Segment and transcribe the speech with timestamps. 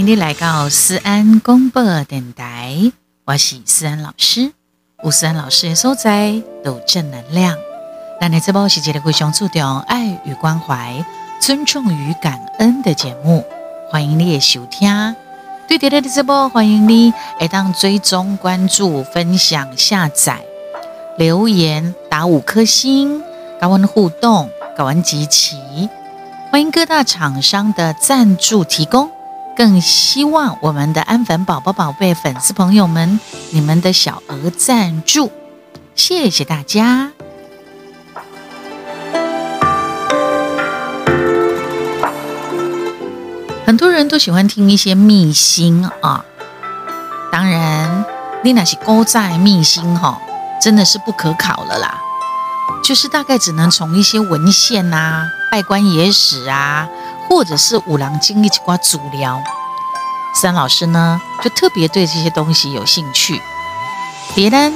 [0.00, 2.90] 迎你来到思安广播电台，
[3.26, 4.50] 我是思安老师。
[5.02, 7.54] 吴思安老师的所在都正能量。
[8.18, 11.04] 那你这波是节的非常注重爱与关怀、
[11.38, 13.44] 尊重与感恩的节目，
[13.90, 15.14] 欢迎你的收听。
[15.68, 20.40] 对点的这波，欢迎你来当追踪、关注、分享、下载、
[21.18, 23.22] 留言、打五颗星、
[23.60, 25.58] 高温互动、跟我们集齐。
[26.50, 29.10] 欢迎各大厂商的赞助提供。
[29.60, 35.30] 更希望我们的安粉宝宝、宝贝粉丝朋友们，你们的小额赞助，
[35.94, 37.12] 谢谢大家。
[43.66, 46.24] 很多人都喜欢听一些秘辛啊，
[47.30, 48.06] 当然，
[48.42, 50.18] 你那是高在秘辛哈，
[50.62, 52.00] 真的是不可考了啦。
[52.82, 56.88] 就是大概只能从一些文献呐、拜官野史啊。
[57.30, 59.40] 或者是五郎经一起挂足疗，
[60.34, 63.40] 三老师呢就特别对这些东西有兴趣。
[64.34, 64.74] 别人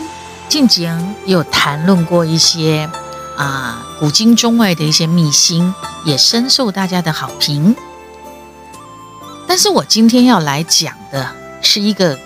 [0.49, 2.89] 近前有谈论过一些
[3.37, 7.75] 啊古今中外的一些秘辛，也深受大家的好评。
[9.49, 11.29] 但是我今天要来讲的
[11.61, 12.17] 是一个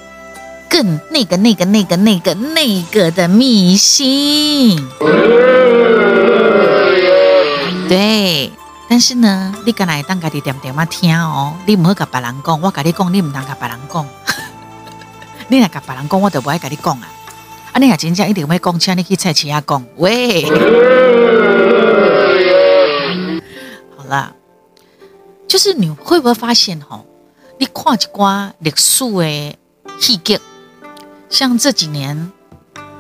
[0.68, 4.86] 更那个那个那个那个那个的秘辛，
[7.88, 8.52] 对。
[8.90, 14.08] 但是呢，你敢来当家己点点嘛听哦，你唔好甲别人讲，我甲你讲，你唔当甲别人讲。
[15.48, 17.06] 你若甲别人讲，我就不爱甲你讲啊。
[17.72, 19.84] 啊，你若真正一定要讲，请你去菜市下讲。
[19.96, 20.46] 喂，
[23.94, 24.32] 好了，
[25.46, 27.04] 就是你会不会发现吼，
[27.58, 29.56] 你看一寡历史的
[30.00, 30.40] 戏剧，
[31.28, 32.32] 像这几年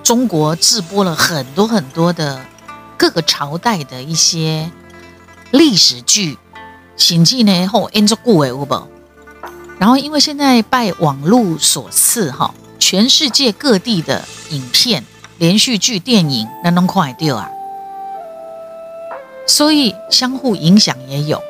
[0.02, 2.44] 中国直播了很多很多的
[2.98, 4.70] 各个朝代的一些。
[5.50, 6.36] 历史剧，
[6.96, 8.88] 甚至呢后演作古诶有无？
[9.78, 15.04] 然后因为现在拜网络所赐哈，全世界各地的影片、
[15.38, 17.48] 连续剧、电影那能快掉啊，
[19.46, 21.40] 所以相互影响也有。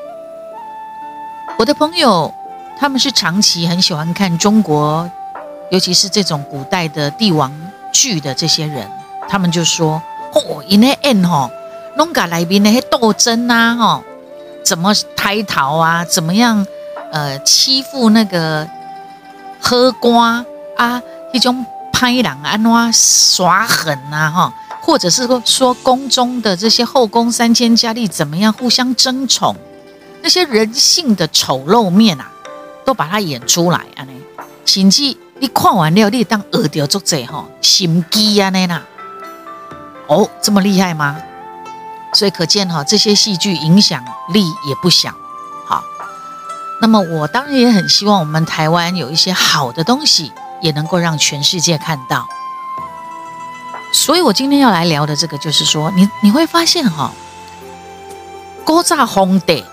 [1.58, 2.32] 我的朋友
[2.78, 5.10] 他们是长期很喜欢看中国，
[5.70, 7.52] 尤其是这种古代的帝王
[7.92, 8.88] 剧的这些人，
[9.28, 10.00] 他们就说：
[10.34, 11.50] 哦，因为演吼。
[11.98, 14.02] 弄噶来宾那些斗争呐，哈，
[14.64, 16.04] 怎么抬逃啊？
[16.04, 16.64] 怎么样？
[17.10, 18.68] 呃，欺负那个
[19.60, 20.44] 喝瓜
[20.76, 21.02] 啊？
[21.32, 29.56] 一种拍人安怎耍狠呐，哈，或者是说说宫中的这些后宫三千佳丽怎么样互相争宠？
[30.22, 32.30] 那些人性的丑陋面啊，
[32.84, 34.04] 都把它演出来啊！
[34.04, 34.12] 呢，
[34.64, 35.02] 甚至
[35.40, 38.82] 你看完了，你当耳掉作者哈，心机啊那呐，
[40.06, 41.20] 哦，这么厉害吗？
[42.14, 45.14] 所以可见哈，这些戏剧影响力也不小。
[45.66, 45.82] 好，
[46.80, 52.26] 那么我当然也很希望我们台湾有一些好的东西，也能够让全世界看到。
[53.92, 57.12] 所以我今天要来聊的这个，就是说，你你会发现哈，
[58.64, 59.64] 高炸红帝，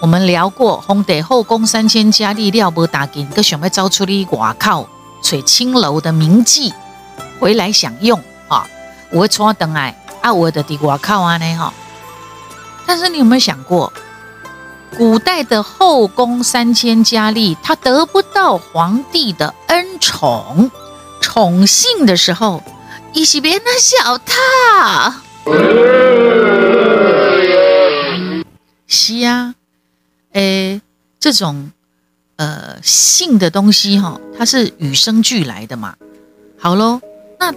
[0.00, 4.86] 我们聊过红帝后宫三千佳丽料不打紧，个想要招出你外靠
[5.22, 6.72] 翠青楼的名妓
[7.38, 8.18] 回来享用
[8.48, 8.66] 啊，
[9.10, 9.94] 我会冲等来。
[10.20, 11.72] 啊，我的地瓜靠啊呢哈！
[12.86, 13.92] 但是你有没有想过，
[14.96, 20.70] 古代的后宫三千佳丽，她得不到皇帝的恩宠、
[21.20, 22.62] 宠幸的时候，
[23.12, 25.22] 一是别那小他。
[28.86, 29.54] 是呀，
[30.32, 30.80] 诶，
[31.18, 31.70] 这种
[32.36, 35.94] 呃性的东西哈，它是与生俱来的嘛。
[36.58, 37.00] 好喽，
[37.38, 37.54] 那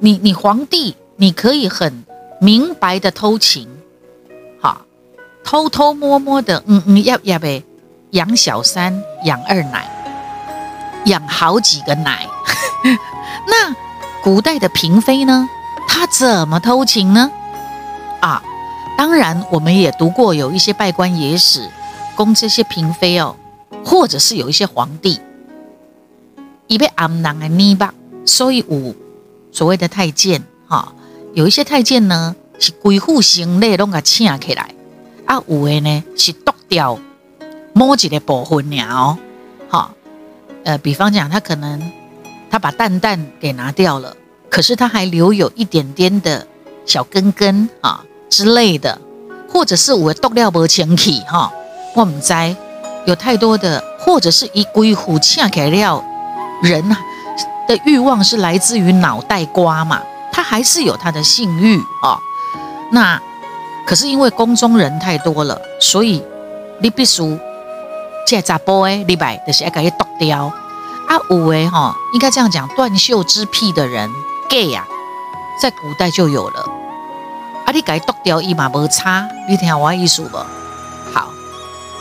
[0.00, 0.94] 你你皇帝。
[1.16, 2.04] 你可以很
[2.40, 3.68] 明白的偷情，
[4.60, 4.84] 哈，
[5.44, 7.62] 偷偷摸摸的，嗯嗯，要要呗，
[8.10, 9.88] 养小三，养二奶，
[11.04, 12.26] 养好几个奶。
[13.46, 13.74] 那
[14.22, 15.48] 古代的嫔妃呢？
[15.86, 17.30] 她怎么偷情呢？
[18.20, 18.42] 啊，
[18.98, 21.70] 当然我们也读过有一些拜官野史，
[22.16, 23.36] 供这些嫔妃哦，
[23.84, 25.20] 或者是有一些皇帝，
[26.66, 27.94] 一被暗囊的泥巴，
[28.26, 28.94] 所以有
[29.52, 30.92] 所谓的太监，哈。
[31.34, 34.70] 有一些太监呢，是鬼户行内拢给请起来，
[35.26, 36.96] 啊，有的呢是剁掉
[37.72, 39.18] 某几个部分鸟，
[39.68, 39.90] 好，
[40.64, 41.92] 呃，比方讲，他可能
[42.48, 44.16] 他把蛋蛋给拿掉了，
[44.48, 46.46] 可是他还留有一点点的
[46.86, 48.96] 小根根啊之类的，
[49.48, 51.52] 或者是我剁掉无清气哈，
[51.96, 52.54] 我们在
[53.06, 56.04] 有太多的，或者是一鬼户请起了
[56.62, 56.88] 人
[57.66, 60.00] 的欲望是来自于脑袋瓜嘛。
[60.46, 62.18] 还是有他的性欲啊，
[62.92, 63.20] 那
[63.86, 66.22] 可是因为宫中人太多了，所以
[66.80, 67.22] 你必须
[68.26, 70.52] 这查甫诶，礼拜就是要给伊剁掉。
[71.06, 74.10] 啊，有诶哈，应该这样讲，断袖之癖的人
[74.48, 74.86] gay 呀，
[75.60, 76.60] 在古代就有了。
[77.66, 80.38] 啊，你给剁掉一码无差，你听我意思不？
[81.12, 81.28] 好，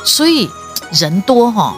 [0.05, 0.49] 所以
[0.91, 1.75] 人多哈，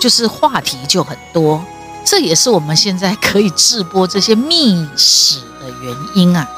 [0.00, 1.62] 就是话题就很多。
[2.04, 6.48] 这也是我们现在可以直播这些秘史的原因啊。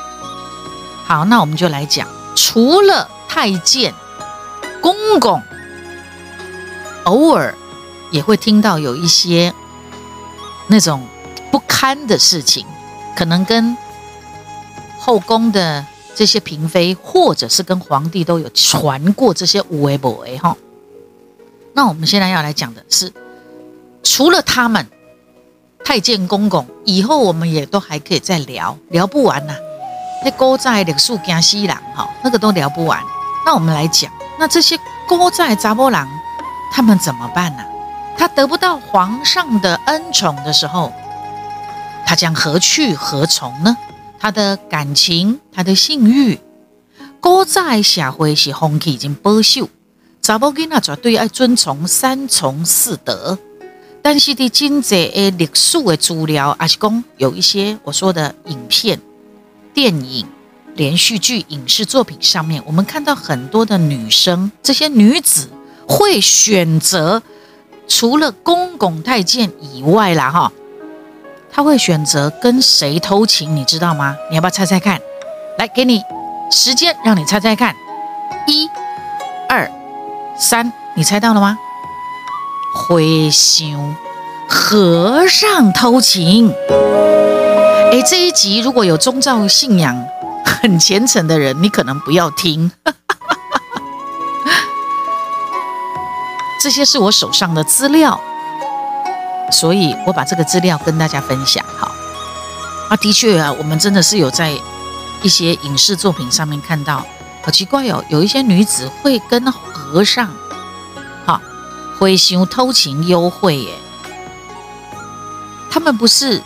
[1.04, 3.92] 好，那我们就来讲，除了太监、
[4.80, 5.42] 公公，
[7.04, 7.54] 偶尔
[8.10, 9.52] 也会听到有一些
[10.68, 11.06] 那种
[11.50, 12.64] 不堪的事情，
[13.14, 13.76] 可能跟
[14.98, 15.84] 后宫的
[16.14, 20.56] 这些嫔妃，或者是跟皇帝都有传过这些无为不为哈。
[21.74, 23.12] 那我们现在要来讲的是，
[24.02, 24.86] 除了他们。
[25.84, 29.54] 太监公公，以后我们也都还可以再聊，聊不完呐。
[30.24, 33.02] 那勾在的树惊西郎哈，那个都聊不完。
[33.44, 36.08] 那我们来讲，那这些勾在杂波郎，
[36.70, 37.64] 他们怎么办呢？
[38.16, 40.92] 他得不到皇上的恩宠的时候，
[42.06, 43.76] 他将何去何从呢？
[44.20, 46.38] 他的感情，他的性欲，
[47.20, 49.68] 勾在社会是风气已经保守，
[50.20, 53.36] 杂波囡那绝对爱遵从三从四德。
[54.02, 59.00] 但是的经济诶，历史的资料，还是讲有一些我说的影片、
[59.72, 60.26] 电影、
[60.74, 65.48] 连续剧、影视作品上面，我们看到很多的女生，这些女子
[65.86, 67.22] 会选择
[67.86, 70.52] 除了公公太监以外啦，哈，
[71.52, 74.16] 她会选择跟谁偷情，你知道吗？
[74.30, 75.00] 你要不要猜猜看？
[75.58, 76.02] 来，给你
[76.50, 77.72] 时间，让你猜猜看，
[78.48, 78.68] 一、
[79.48, 79.70] 二、
[80.36, 81.56] 三，你猜到了吗？
[82.74, 83.96] 会想
[84.48, 86.50] 和尚偷情，
[87.92, 90.06] 哎，这一集如果有宗教信仰
[90.44, 92.72] 很虔诚的人，你可能不要听。
[96.62, 98.18] 这些是我手上的资料，
[99.50, 101.62] 所以我把这个资料跟大家分享。
[101.78, 101.90] 哈，
[102.88, 104.52] 啊，的确啊，我们真的是有在
[105.22, 107.04] 一些影视作品上面看到，
[107.42, 110.30] 好奇怪哦，有一些女子会跟和尚。
[112.02, 113.78] 会想偷情幽会耶，
[115.70, 116.42] 他们不是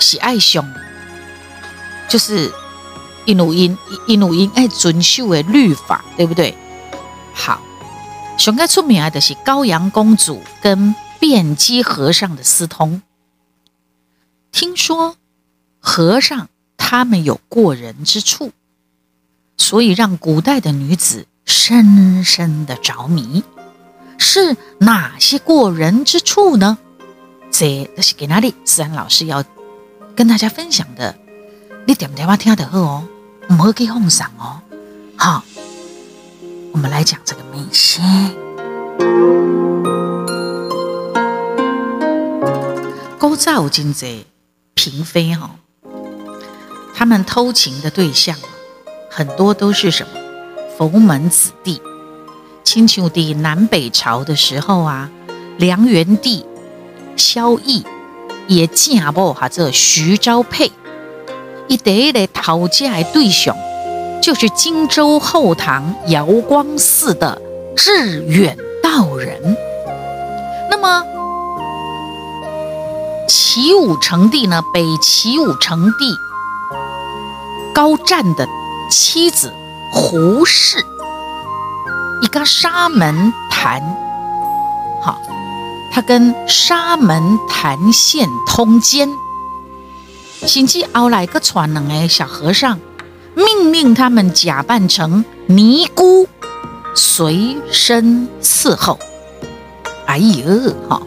[0.00, 0.66] 喜爱熊，
[2.08, 2.50] 就是
[3.26, 3.76] 印度音
[4.06, 6.56] 印度音爱遵守的律法，对不对？
[7.34, 7.60] 好，
[8.38, 13.02] 熊该出名的是高阳公主跟辩机和尚的私通。
[14.50, 15.16] 听说
[15.78, 16.48] 和尚
[16.78, 18.52] 他们有过人之处，
[19.58, 23.44] 所以让古代的女子深深的着迷。
[24.22, 26.78] 是哪些过人之处呢？
[27.50, 28.54] 这都是给哪里？
[28.64, 29.44] 自然老师要
[30.16, 31.14] 跟大家分享的，
[31.86, 33.04] 你点点话听得好哦，
[33.50, 34.62] 唔好给哄上哦。
[35.16, 35.42] 好，
[36.72, 38.02] 我们来讲这个明星。
[43.18, 44.24] 勾照金贼
[44.76, 45.50] 嫔妃哈，
[46.94, 48.36] 他们偷情的对象
[49.10, 50.12] 很多都是什么？
[50.78, 51.82] 佛门子弟。
[52.72, 55.10] 清朝的南北朝的时候啊，
[55.58, 56.46] 梁元帝
[57.16, 57.84] 萧绎
[58.46, 60.72] 也嫁不哈这徐昭佩，
[61.68, 63.54] 一得来讨嫁的对象
[64.22, 67.42] 就是荆州后唐瑶光寺的
[67.76, 69.54] 智远道人。
[70.70, 71.04] 那么
[73.28, 76.16] 齐武成帝呢，北齐武成帝
[77.74, 78.48] 高湛的
[78.90, 79.52] 妻子
[79.92, 80.82] 胡氏。
[82.32, 83.82] 一个沙门谈，
[85.02, 85.20] 好，
[85.92, 89.06] 他跟沙门坛县通奸，
[90.46, 92.80] 甚至后来个传两个小和尚，
[93.34, 96.26] 命令他们假扮成尼姑，
[96.94, 98.98] 随身伺候。
[100.06, 101.02] 哎呦，哈！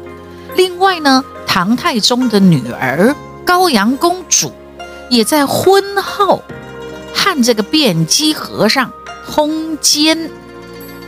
[0.55, 4.51] 另外呢，唐太宗的女儿高阳公主，
[5.09, 6.43] 也在婚后
[7.15, 8.91] 和这个辩机和尚
[9.27, 10.29] 通奸。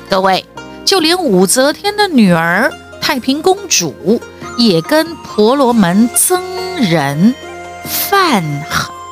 [0.10, 0.46] 各位，
[0.86, 2.72] 就连武则天的女儿
[3.02, 4.22] 太平公主，
[4.58, 6.42] 也跟婆罗门僧
[6.78, 7.36] 人
[7.84, 8.44] 范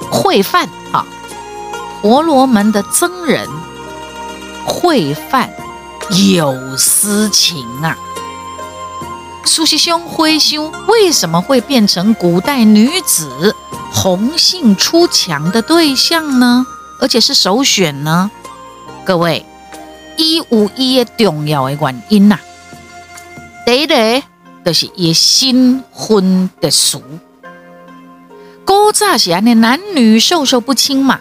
[0.09, 1.05] 会范啊，
[2.01, 3.47] 婆罗门的僧人
[4.65, 5.51] 会范
[6.33, 7.97] 有私情啊。
[9.43, 13.55] 苏西兄灰兄为什么会变成古代女子
[13.93, 16.65] 红杏出墙的对象呢？
[16.99, 18.31] 而且是首选呢？
[19.05, 19.45] 各位。
[20.17, 22.37] 一五一的重要的原因呐，
[23.65, 24.23] 第一个
[24.63, 27.01] 就是伊新婚的俗。
[28.65, 31.19] 古早是安尼，男女授受不亲嘛。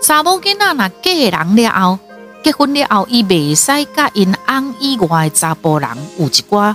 [0.00, 1.98] 查某囡仔若嫁人了后，
[2.42, 6.74] 结婚了后，伊未使甲因翁以外的查甫人有一寡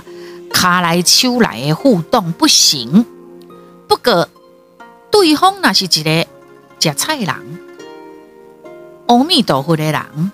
[0.52, 3.04] 骹来手来的互动，不行。
[3.88, 4.28] 不过
[5.10, 6.26] 对方那是一个
[6.78, 7.34] 食菜人，
[9.06, 10.32] 阿弥陀佛的人，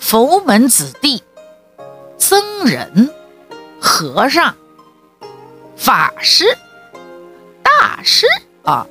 [0.00, 1.22] 佛门子弟、
[2.18, 3.10] 僧人、
[3.78, 4.56] 和尚、
[5.76, 6.46] 法师、
[7.62, 8.26] 大师
[8.64, 8.86] 啊，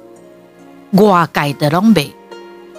[0.91, 2.15] 外界的拢未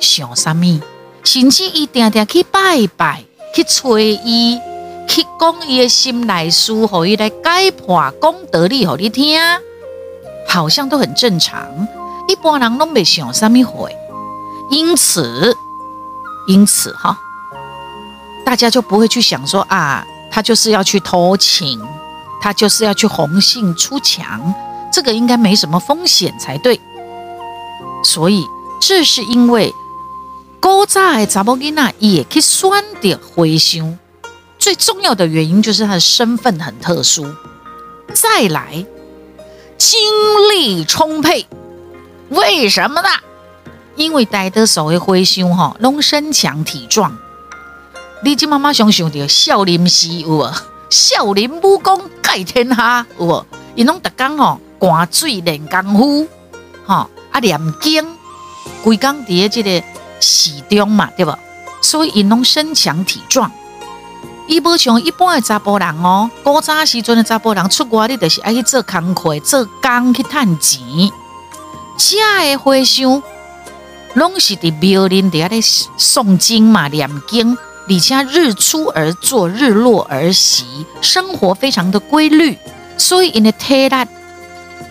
[0.01, 0.81] 想啥物。
[1.25, 4.59] 甚至一点点去拜拜，去催伊，
[5.07, 9.39] 去讲伊的心内事，互伊来解破讲道理，互你听，
[10.49, 11.69] 好像都很正常。
[12.29, 13.95] 一般人拢未想啥物会，
[14.71, 15.55] 因此，
[16.49, 17.19] 因此哈，
[18.45, 21.81] 大家就不会去想说啊，他就是要去偷情，
[22.41, 24.55] 他就是要去红杏出墙，
[24.93, 26.81] 这个应该没什么风险才对。
[28.05, 28.47] 所以，
[28.81, 29.75] 这是因为。
[30.63, 32.71] 古早的查某囡仔也去选
[33.01, 33.99] 择回乡，
[34.59, 37.25] 最重要的原因就是他的身份很特殊。
[38.13, 38.85] 再来，
[39.79, 39.99] 精
[40.53, 41.47] 力充沛，
[42.29, 43.09] 为什么呢？
[43.97, 47.17] 因为戴德所谓回乡哈，拢身强体壮。
[48.23, 50.53] 你即妈妈想想到少林寺有无？
[50.91, 53.47] 少林武功盖天下有无？
[53.75, 56.29] 伊拢特工吼，赶水练功夫，
[56.85, 58.07] 哈啊念经，
[58.83, 59.83] 规工伫个即个。
[60.23, 61.35] 寺中嘛，对不？
[61.81, 63.51] 所以因拢身强体壮，
[64.47, 66.31] 伊无像一般的查甫人哦。
[66.45, 70.83] 古早时阵的查甫人出外，你就是爱去做工课、做工去赚钱。
[71.97, 73.23] 遮的和尚
[74.13, 77.57] 拢是伫庙里底下咧诵经嘛、念经，
[77.91, 80.65] 而且日出而作，日落而息，
[81.03, 82.57] 生活非常的规律。
[82.97, 83.97] 所以因的体力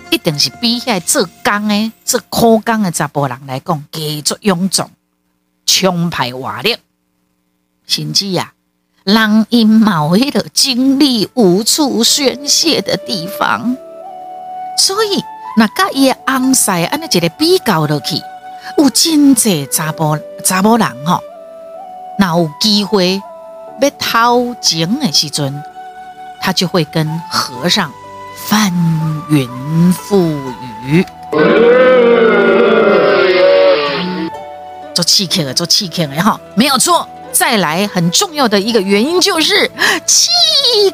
[0.10, 4.92] 一定是比遐做工的、做苦工的查甫人来讲，加足臃肿。
[5.66, 6.76] 充沛活力，
[7.86, 8.54] 甚至呀，
[9.04, 13.78] 人因某一个精力无处宣泄的地方，
[14.76, 15.24] 所以
[15.58, 18.20] 那甲伊昂塞安尼一个比较落去，
[18.80, 21.22] 有真济查甫查甫人吼，
[22.20, 23.22] 那有机会
[23.82, 25.64] 要偷情的时阵，
[26.42, 27.90] 他就会跟和尚
[28.46, 28.74] 翻
[29.30, 29.48] 云
[29.94, 30.38] 覆
[30.86, 31.06] 雨。
[34.94, 37.08] 做气客的，做气客的哈，没有错。
[37.32, 39.72] 再来，很重要的一个原因就是
[40.06, 40.30] 气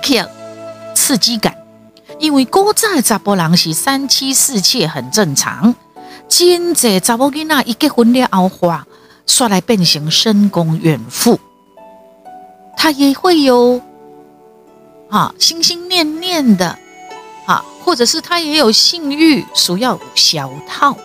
[0.03, 0.29] 客
[0.94, 1.55] 刺激感，
[2.20, 5.74] 因为古早查甫人是三妻四妾很正常，
[6.27, 8.86] 今在查甫囡仔一结婚了后，话
[9.25, 11.39] 说来变成深宫怨妇，
[12.77, 13.82] 他也会有
[15.10, 16.77] 啊心心念念的
[17.46, 20.98] 啊，或者是他也有性欲，需要小套。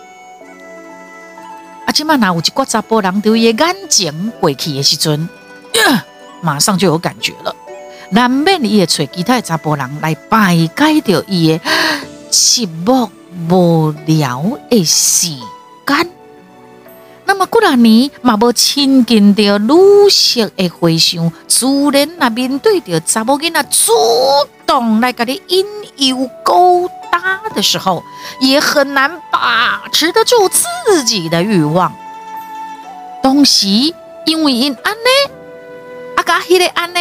[1.93, 5.27] 起码拿有一个查甫人对伊眼睛过去的时阵，
[6.41, 7.53] 马上就有感觉了。
[8.11, 11.59] 难免伊会找其他查甫人来排解掉伊的
[12.31, 13.09] 寂寞
[13.49, 15.27] 无聊的时
[15.85, 16.09] 间。
[17.31, 19.73] 那么过两年嘛无亲近着女
[20.09, 23.93] 色的回想，自然那面对着查某囡仔主
[24.67, 28.03] 动来甲你引诱勾搭的时候，
[28.41, 31.93] 也很难把持得住自己的欲望。
[33.23, 33.69] 同时，
[34.25, 35.33] 因为因安呢，
[36.17, 36.99] 阿加迄个安呢，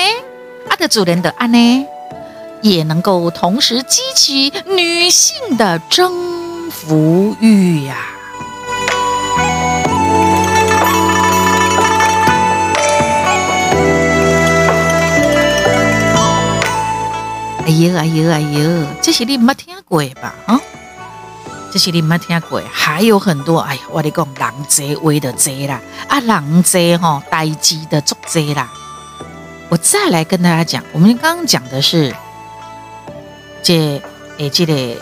[0.69, 1.87] 阿的主人的安呢，
[2.63, 7.97] 也能够同时激起女性的征服欲呀。
[17.81, 20.35] 呦哎呦哎呦，这些你没听过吧？
[20.47, 20.61] 啊，
[21.73, 23.61] 这些你没听过，还有很多。
[23.61, 28.71] 哎呀，我哋讲人济为的贼啦，啊，人济吼，代志的作济啦。
[29.69, 32.15] 我再来跟大家讲，我们刚刚讲的是
[33.63, 34.03] 这
[34.39, 34.97] 诶，这个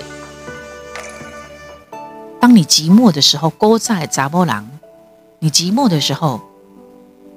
[2.40, 4.66] 当你寂寞的时候，勾在杂波郎，
[5.38, 6.40] 你寂寞的时候，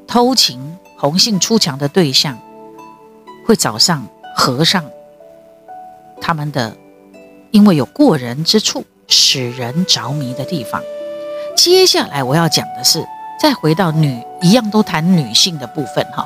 [0.07, 2.38] 偷情红杏出墙的对象，
[3.48, 4.05] 会找上
[4.36, 4.83] 和尚。
[6.21, 6.77] 他们的
[7.49, 10.81] 因为有过人之处，使人着迷的地方。
[11.57, 13.03] 接下来我要讲的是，
[13.41, 16.25] 再回到女一样都谈女性的部分哈。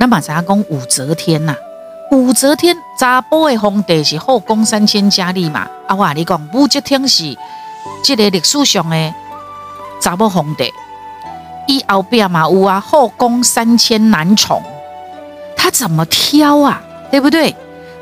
[0.00, 1.54] 那马杂公武则天呐，
[2.10, 5.68] 武则天查甫的皇帝是后宫三千佳丽嘛？
[5.86, 7.36] 啊，我你讲武则天是
[8.02, 9.14] 这个历史上的
[10.00, 10.72] 查甫皇帝，
[11.66, 14.62] 伊后边嘛有啊后宫三千男宠，
[15.56, 16.82] 他怎么挑啊？
[17.10, 17.54] 对不对？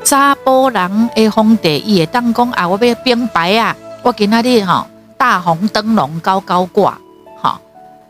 [0.03, 4.85] 查甫人的皇帝，伊会当讲啊，我要变白啊，我今仔日吼
[5.17, 6.99] 大红灯笼高高挂，
[7.41, 7.51] 吼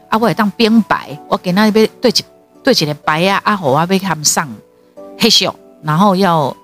[0.10, 2.26] 啊，我会当变白，我今仔日要对一
[2.64, 4.50] 对一个白啊阿虎啊被他们上
[5.20, 6.56] 黑秀，然后要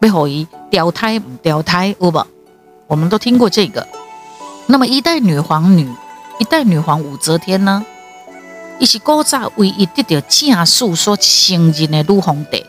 [0.00, 2.26] 被火伊掉胎毋掉胎，有无？
[2.88, 3.86] 我们都听过这个。
[4.66, 5.88] 那么一代女皇女
[6.38, 7.84] 一代女皇武则天呢，
[8.80, 12.66] 伊是古早唯一得到正数所承认的女皇帝。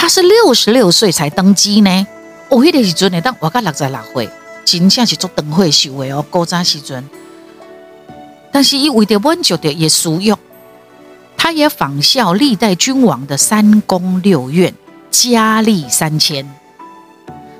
[0.00, 2.06] 他是六十六岁才登基呢。
[2.48, 4.30] 哦，迄个时阵呢，当我甲六十六岁，
[4.64, 7.06] 真正是做灯会寿的哦，古早时阵。
[8.50, 10.34] 但是伊为着满足的也俗欲，
[11.36, 14.74] 他也仿效历代君王的三宫六院，
[15.10, 16.50] 佳丽三千。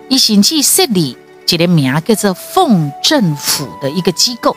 [0.08, 4.56] 伊甚至设立一个名叫做奉政府的一个机构，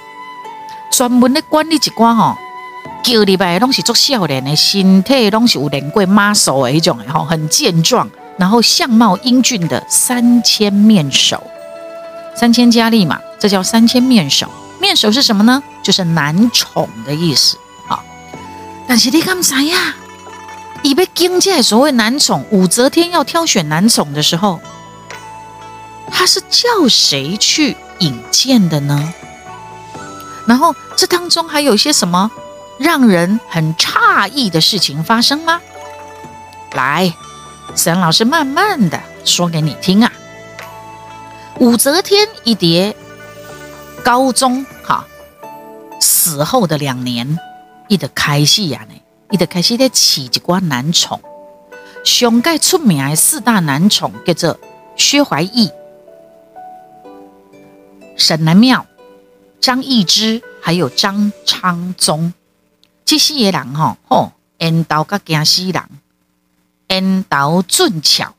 [0.90, 2.38] 专门咧管理一寡吼，
[3.04, 8.10] 叫入来拢是做少年的，身体拢是有练过马术的迄种的吼，很健壮。
[8.38, 11.44] 然后相貌英俊的三千面首，
[12.36, 14.50] 三千佳丽嘛，这叫三千面首。
[14.80, 15.62] 面首是什么呢？
[15.84, 17.58] 就是男宠的意思
[17.88, 18.00] 啊。
[18.88, 19.96] 但是你干啥呀？
[20.82, 24.60] 以被惊介所谓男宠，武则天要挑选男宠的时候，
[26.10, 29.14] 他是叫谁去引荐的呢？
[30.48, 32.30] 然后这当中还有一些什么
[32.84, 35.62] 让人很诧异的事情发生吗？
[36.74, 37.14] 来。
[37.76, 40.12] 沈老师慢慢的说给你听啊。
[41.60, 42.96] 武则天一叠
[44.04, 45.08] 高宗哈
[46.00, 47.40] 死后的两年，
[47.88, 48.96] 一的开始呀呢，
[49.32, 51.20] 一的开始在起一寡男宠，
[52.04, 54.60] 上盖出名的四大男宠叫做
[54.98, 55.72] 薛怀义、
[58.18, 58.86] 沈南庙、
[59.62, 62.34] 张易之，还有张昌宗。
[63.14, 65.84] 这四个人哈，吼，缘投甲惊死人。
[66.88, 68.34] 烟刀俊俏，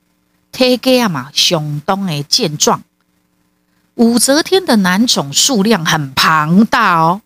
[0.51, 2.83] 体格啊嘛相当的健壮。
[3.95, 7.21] 武则天的男宠数量很庞大哦，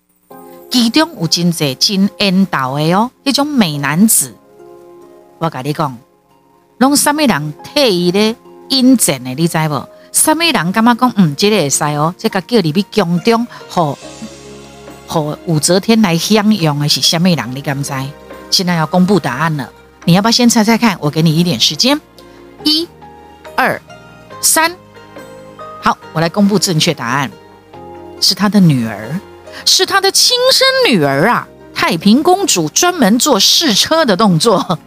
[0.71, 4.37] 其中有真侪真烟刀的哦，一种美男子。
[5.39, 5.97] 我跟你讲，
[6.77, 8.37] 拢什么人替伊咧
[8.69, 9.33] 引荐的？
[9.33, 9.89] 你知无？
[10.13, 12.15] 什么人感觉讲嗯，这个会使哦？
[12.19, 13.97] 这个叫你去宫中，和
[15.09, 17.57] 和武则天来享用的是什么人？
[17.57, 17.93] 你敢知？
[18.51, 19.73] 现在要公布答案了。
[20.05, 20.97] 你要不要先猜猜看？
[21.01, 22.01] 我给你一点时间，
[22.63, 22.87] 一、
[23.57, 23.81] 二、
[24.41, 24.77] 三，
[25.83, 27.31] 好，我来公布正确答案，
[28.21, 29.19] 是他的女儿，
[29.65, 31.49] 是他的亲生女儿啊！
[31.75, 34.79] 太平公主专门做试车的动作，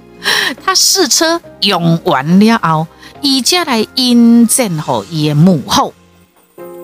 [0.63, 2.87] 她试车用完了后，
[3.21, 5.93] 以家来引荐后也母后，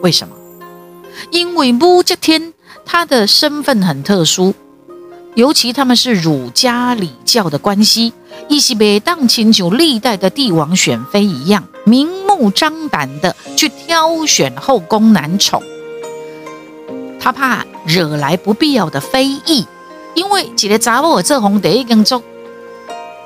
[0.01, 0.35] 为什么？
[1.31, 2.53] 因为武则天
[2.87, 4.55] 他的身份很特殊。
[5.35, 8.11] 尤其他们是儒家礼教的关系，
[8.47, 15.61] 一些每当请求历代的帝王选妃一样，明目张胆的去挑选后宫男宠。
[17.19, 19.67] 他怕惹来不必要的非议，
[20.15, 22.23] 因为一个查某这皇帝已经做，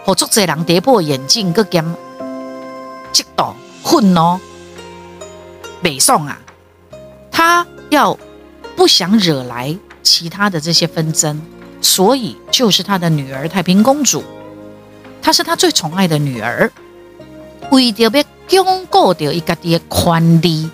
[0.04, 1.86] 和足侪人跌破眼镜，个兼
[3.14, 4.38] 嫉妒、愤怒、
[5.82, 6.38] 北宋啊，
[7.32, 8.18] 他要
[8.82, 11.40] 不想惹来其他的这些纷争。
[11.82, 14.24] 所以就是他的女儿太平公主，
[15.22, 16.72] 她是他最宠爱的女儿，
[17.70, 18.10] 为着
[18.50, 20.68] 要巩固掉一个的权力，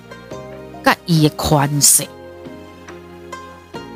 [0.81, 2.07] 个伊的权势，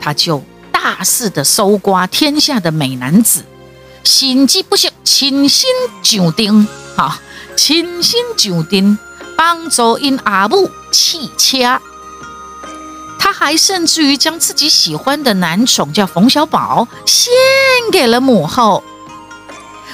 [0.01, 0.43] 他就
[0.73, 3.45] 大肆的搜刮天下的美男子，
[4.03, 5.69] 心机不息，倾心
[6.03, 7.17] 上丁，哈，
[7.55, 8.97] 倾心上丁，
[9.37, 11.79] 帮助因阿母弃车。
[13.31, 17.31] 还甚至于将自己喜欢的男宠叫冯小宝献
[17.91, 18.83] 给了母后，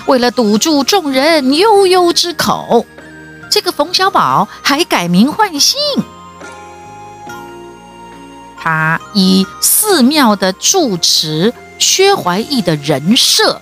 [0.05, 2.85] 为了堵住众人悠悠之口，
[3.49, 5.77] 这个冯小宝还改名换姓。
[8.59, 13.61] 他以寺庙的住持薛怀义的人设，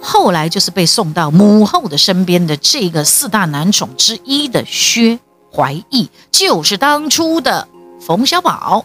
[0.00, 5.18] 后来就是被送到母后的身边的这个四大男宠之一的薛
[5.52, 7.66] 怀义，就是当初的。
[8.06, 8.84] 冯小宝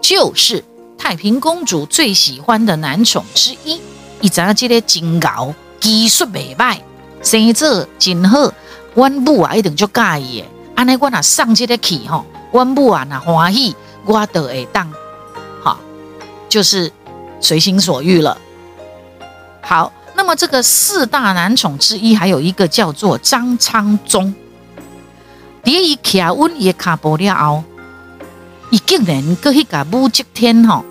[0.00, 0.64] 就是
[0.96, 3.78] 太平公主最喜欢的男宠之一。
[4.22, 6.78] 一早这个真高，技术未歹，
[7.22, 8.50] 生做真好，
[8.94, 10.46] 阮母啊一定就介意的。
[10.74, 14.90] 安尼我若上即个去吼，阮母啊若欢喜，我都会当，
[15.62, 15.78] 好，
[16.48, 16.90] 就是
[17.42, 18.38] 随心所欲了。
[19.60, 24.34] 好，那么这个四大男宠之一，还有一个叫做张昌宗。
[25.62, 27.64] 第一卡稳也卡不了后。
[28.70, 30.84] 伊竟然搁去甲武则天吼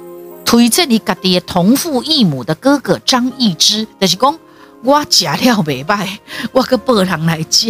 [0.44, 4.38] 推荐伊家己的同父异母的哥哥张易之，就是讲
[4.84, 6.08] 我食了袂歹，
[6.52, 7.68] 我搁报人来食，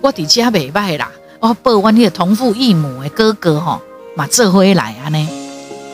[0.00, 3.80] 我伫遮袂歹啦，我报阮迄个同父异母的哥哥吼
[4.16, 5.28] 嘛做回来安尼。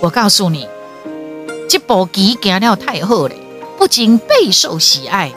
[0.00, 0.66] 我告诉你，
[1.68, 3.34] 这部棋行了太好了，
[3.76, 5.32] 不仅备受喜爱，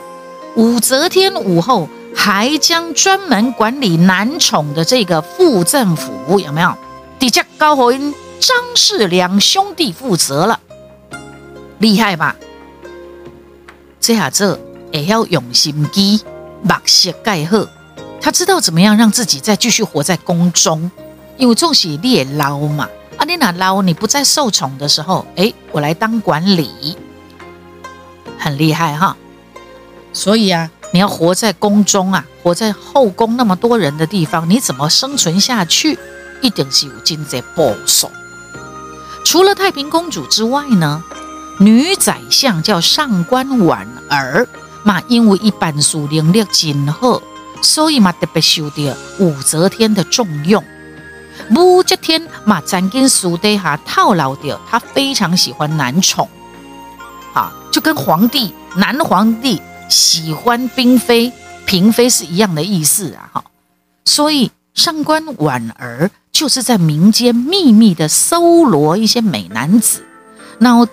[0.54, 6.72] 武则天武后还将专门管理男宠的这个副政府有没有？
[7.18, 10.60] 底下高侯因张氏两兄弟负责了，
[11.78, 12.36] 厉害吧？
[14.00, 14.60] 这下子
[14.92, 16.22] 也要用心机，
[16.68, 17.66] 把血盖好。
[18.20, 20.90] 他知道怎么样让自己再继续活在宫中，
[21.36, 22.88] 因为这是你也捞嘛。
[23.16, 23.80] 啊，你哪捞？
[23.82, 26.96] 你不再受宠的时候，哎，我来当管理，
[28.38, 29.16] 很厉害哈。
[30.12, 35.98] 所以啊，你要活在宫中啊，活在后宫那么多人的地方，你怎么生存下去？
[36.46, 38.10] 一定是有经济保守。
[39.24, 41.02] 除了太平公主之外呢，
[41.58, 44.46] 女宰相叫上官婉儿
[44.84, 47.20] 嘛，因为一般属能力真好，
[47.60, 48.76] 所以嘛特别受到
[49.18, 50.62] 武则天的重用。
[51.56, 56.28] 武则天嘛，曾经私底下套牢掉，她非常喜欢男宠，
[57.34, 61.32] 啊，就跟皇帝男皇帝喜欢嫔妃
[61.66, 63.44] 嫔妃是一样的意思啊，哈。
[64.04, 70.04] 所以上官婉儿就是在民间秘密的搜罗一些美男子，
[70.58, 70.86] 然后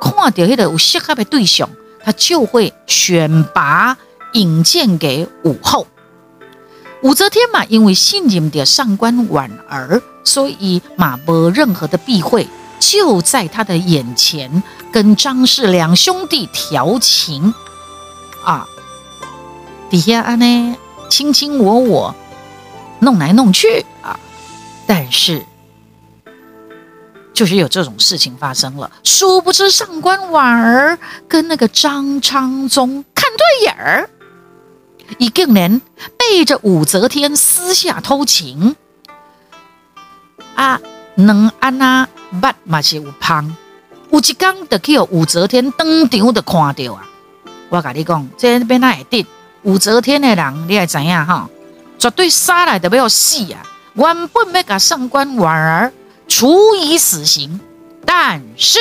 [0.00, 1.68] 看到那个有适合的对象，
[2.02, 3.98] 他就会选拔
[4.32, 5.86] 引荐给武后。
[7.02, 12.48] 武则天嘛，因为信任的上官婉儿，所以嘛无任何的避讳，
[12.80, 17.52] 就在他的眼前跟张氏两兄弟调情。
[18.42, 18.66] 啊，
[19.90, 20.76] 底下安呢
[21.10, 22.14] 卿卿我我，
[23.00, 23.84] 弄来弄去，
[24.88, 25.44] 但是
[27.34, 30.98] 就是有这种事情发生了，殊不知上官婉儿
[31.28, 34.08] 跟那个张昌宗看对眼儿。
[35.18, 35.80] 伊竟然
[36.16, 38.74] 背着武则天私下偷情
[40.54, 40.80] 啊！
[41.16, 42.08] 两安那
[42.40, 43.54] 捌嘛是有芳，
[44.10, 47.06] 有一天就去武则天当场就看到啊！
[47.68, 49.26] 我跟你讲，这边那会得
[49.64, 51.48] 武则天的人，你会知影哈？
[51.98, 53.62] 绝对杀来都要死啊！
[53.98, 55.92] 原本要甲上官婉儿
[56.28, 57.58] 处以死刑，
[58.06, 58.78] 但是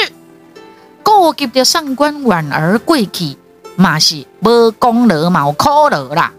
[1.02, 3.36] 过急的上官婉儿过去。
[3.76, 6.34] 嘛是无功劳嘛有苦劳啦，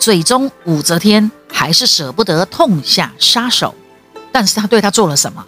[0.00, 3.72] 最终武则天还是舍不得痛下杀手，
[4.32, 5.44] 但是他对他做了什么？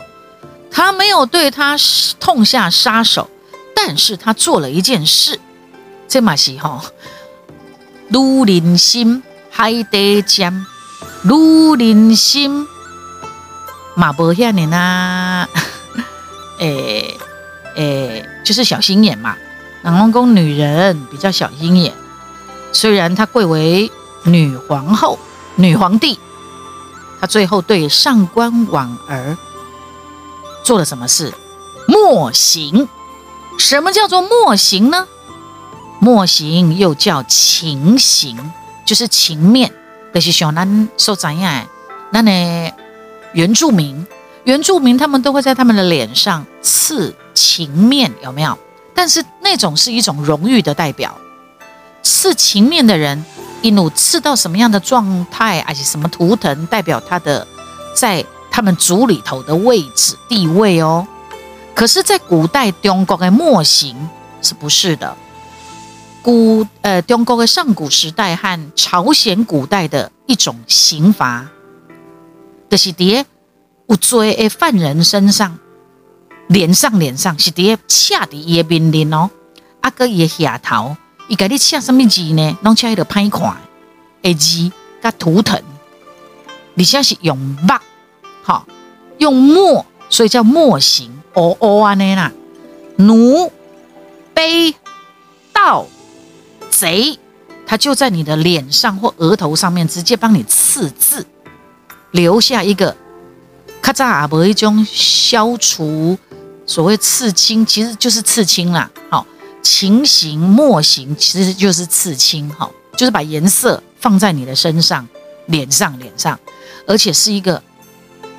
[0.70, 1.76] 他没有对他
[2.20, 3.28] 痛下杀手，
[3.74, 5.40] 但是他做了一件事，
[6.06, 6.80] 这嘛是吼，
[8.08, 10.64] 如人心海底针，
[11.28, 12.68] 如人心
[13.96, 15.48] 嘛无遐尼呐，
[16.60, 17.18] 诶
[17.74, 19.34] 诶，就是小心眼嘛。
[19.82, 21.92] 南宫宫女人比较小心眼，
[22.72, 23.90] 虽然她贵为
[24.22, 25.18] 女皇后、
[25.56, 26.20] 女皇帝，
[27.20, 29.36] 她最后对上官婉儿
[30.62, 31.34] 做了什么事？
[31.88, 32.88] 默刑。
[33.58, 35.08] 什么叫做默刑呢？
[35.98, 38.52] 默刑又叫情刑，
[38.86, 39.72] 就是情面。
[40.16, 41.66] 可是小南说怎样？
[42.10, 42.72] 那呢？
[43.34, 44.06] 原住民，
[44.44, 48.58] 原住民他们都会在他们的脸上刺情面，有没有？
[48.94, 51.14] 但是那种是一种荣誉的代表，
[52.02, 53.22] 刺情面的人，
[53.60, 57.46] 一怒刺到什么样的状态，而且什么图腾，代表他的
[57.94, 61.06] 在他们族里头的位置地位哦。
[61.74, 63.94] 可是，在古代中国的墨刑
[64.40, 65.14] 是不是的？
[66.26, 71.46] 古呃，中国的上古时代和朝鲜古代的一种刑罚，
[72.68, 73.24] 就是在
[73.86, 75.56] 有罪的犯人身上。
[76.48, 79.30] 脸上脸上是伫个掐伫伊的面脸哦，
[79.80, 80.96] 啊个伊的下头，
[81.28, 82.58] 伊甲你掐什么字呢？
[82.62, 83.56] 拢掐迄个歹看
[84.20, 85.62] 的字甲图腾，
[86.76, 87.80] 而且是用墨，
[88.42, 88.66] 哈，
[89.18, 91.12] 用墨，所以叫墨刑。
[91.34, 92.32] 哦哦安尼啦，
[92.96, 93.52] 奴、
[94.34, 94.74] 卑、
[95.52, 95.86] 盗、
[96.78, 97.18] 贼，
[97.66, 101.24] 他就在你的脸上或额头上面直接帮你刺字，
[102.10, 102.94] 留下一个，
[103.80, 106.18] 咔嚓啊，伯一种消除。
[106.66, 108.90] 所谓刺青，其实就是刺青啦。
[109.08, 109.24] 好，
[109.62, 115.08] 情形墨形其实就是刺青，哈，就是把颜色放在你的身上、
[115.46, 116.38] 脸上、脸上，
[116.86, 117.62] 而且是一个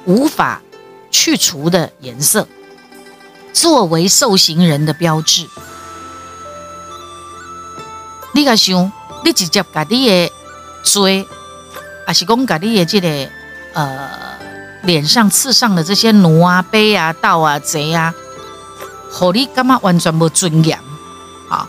[0.05, 0.61] 无法
[1.09, 2.47] 去除的颜色，
[3.53, 5.47] 作为受刑人的标志。
[8.37, 8.91] 你个想，
[9.25, 10.31] 你直接把你的
[10.83, 11.27] 嘴，
[12.05, 13.29] 还是讲把你的这个
[13.73, 14.27] 呃。
[14.83, 18.13] 脸上刺上的这些奴啊、卑啊、盗啊、贼啊，
[19.11, 20.79] 火力干嘛完全没尊严
[21.49, 21.67] 啊？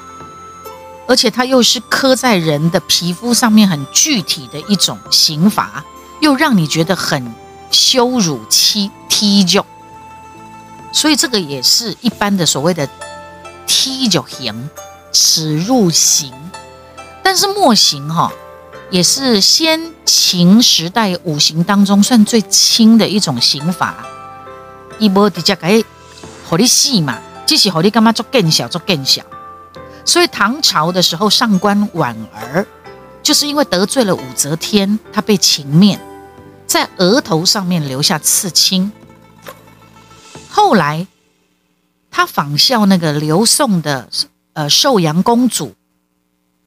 [1.09, 5.83] 而且它又是刻在人的皮肤上面很具体的一种刑罚，
[6.21, 7.35] 又让你觉得很
[7.73, 9.65] 羞辱、欺、踢就。
[10.93, 12.89] 所以这个也是一般的所谓的
[13.67, 14.69] 梯就行，
[15.11, 16.33] 齿入刑。
[17.31, 18.33] 但是墨刑哈，
[18.88, 23.95] 也是先秦时代五行当中算最轻的一种刑罚。
[24.99, 25.85] 一波直接给
[26.49, 29.23] 火力细嘛，即使火力干嘛做更小做更小。
[30.07, 32.67] 所以唐朝的时候，上官婉儿
[33.23, 36.01] 就是因为得罪了武则天，她被情面，
[36.67, 38.91] 在额头上面留下刺青。
[40.49, 41.07] 后来
[42.11, 44.09] 他仿效那个刘宋的
[44.55, 45.75] 呃寿阳公主。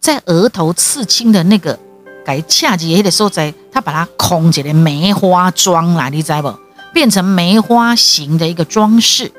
[0.01, 1.77] 在额头刺青的那个
[2.25, 6.51] 改恰吉的时候，在他把它空起来梅花妆啦，你知不？
[6.91, 9.31] 变成梅花形的一个装饰。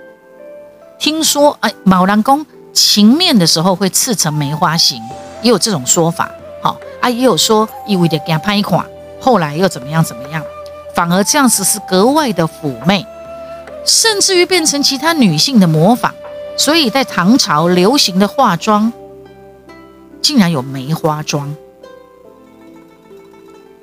[1.00, 5.02] 听说哎，毛兰公情面的时候会刺成梅花形，
[5.42, 6.30] 也有这种说法。
[6.62, 8.86] 好啊，也有说意味着给他拍一款，
[9.20, 10.40] 后来又怎么样怎么样？
[10.94, 13.04] 反而这样子是格外的妩媚，
[13.84, 16.14] 甚至于变成其他女性的模仿。
[16.56, 18.92] 所以在唐朝流行的化妆。
[20.22, 21.54] 竟然有梅花妆。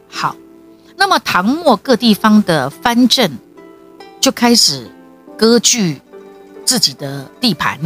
[0.08, 0.36] 好，
[0.96, 3.38] 那么唐末各地方的藩镇
[4.20, 4.90] 就开始
[5.38, 6.02] 割据
[6.66, 7.80] 自己的地盘，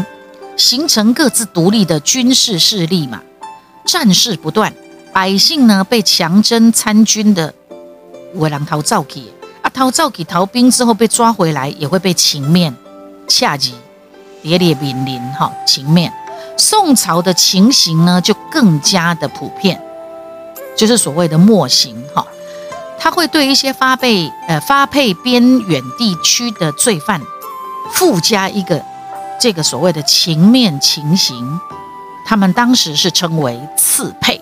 [0.56, 3.22] 形成各自独立的军事势力嘛，
[3.86, 4.74] 战事不断，
[5.12, 7.54] 百姓呢被强征参军的
[8.36, 12.76] 为狼逃赵给啊，逃赵给逃兵之后被抓回来，也会被情面
[13.28, 13.74] 下级
[14.42, 16.14] 叠列兵临哈情面。
[16.56, 19.82] 宋朝的情形呢，就更加的普遍，
[20.78, 22.26] 就是所谓的墨刑哈，
[23.00, 27.22] 他会对一些发配呃发配边远地区的罪犯
[27.92, 28.82] 附加一个
[29.40, 31.60] 这个所谓的情面情刑，
[32.26, 34.42] 他们当时是称为刺配，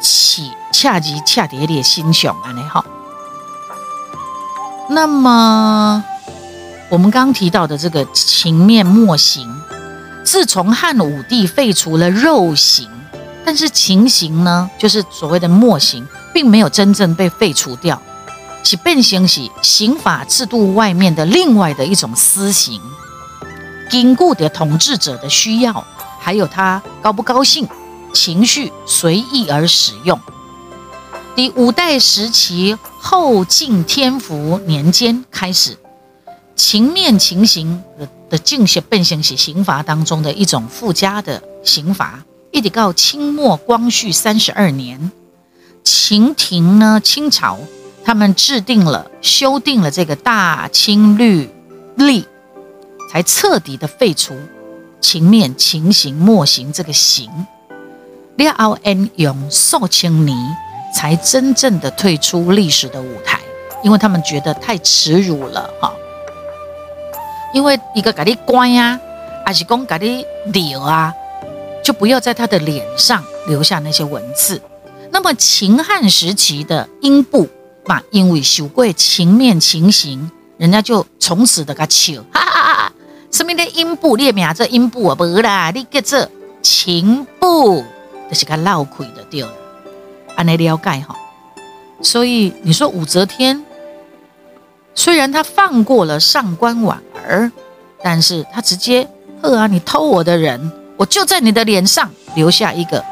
[0.00, 2.84] 起恰吉恰叠列心雄啊，你哈。
[4.90, 6.04] 那么
[6.90, 9.61] 我们刚刚提到的这个情面墨刑。
[10.24, 12.88] 自从汉武帝废除了肉刑，
[13.44, 18.00] 但是情刑呢，就是所谓的墨刑，并没有真正被废除掉，
[18.62, 22.80] 其变形是刑法制度外面的另外的一种私刑，
[23.90, 25.84] 巩固的统治者的需要，
[26.20, 27.68] 还有他高不高兴，
[28.14, 30.18] 情绪随意而使用。
[31.34, 35.76] 第五代时期后晋天福年间开始。
[36.62, 42.22] 情面情刑的的进行变形是刑罚当中的一种附加的刑罚，
[42.52, 45.10] 一直到清末光绪三十二年，
[45.82, 47.58] 清廷呢清朝
[48.04, 51.50] 他们制定了修订了这个大清律
[51.96, 52.24] 例，
[53.10, 54.36] 才彻底的废除
[55.00, 57.28] 情面情刑墨刑这个刑，
[58.36, 60.36] 了后 N 用宋清尼
[60.94, 63.40] 才真正的退出历史的舞台，
[63.82, 65.92] 因为他们觉得太耻辱了哈。
[67.52, 68.98] 因为一个给你关呀，
[69.44, 71.12] 还是讲给你留啊，
[71.84, 74.60] 就不要在他的脸上留下那些文字。
[75.10, 77.48] 那么秦汉时期的英布
[77.84, 82.92] 嘛，因为受过情面情刑，人家就从此的个笑， 哈哈哈哈！
[83.30, 86.30] 什么的英布列名这英布啊，无啦，你叫这
[86.62, 87.84] 情布
[88.30, 89.54] 就是个闹亏的掉了，
[90.36, 91.14] 安尼了解哈。
[92.00, 93.62] 所以你说武则天。
[94.94, 97.50] 虽然他放过了上官婉儿，
[98.02, 99.08] 但是他直接
[99.40, 103.04] 呵啊，你偷我的人，我就在你的脸上留下一个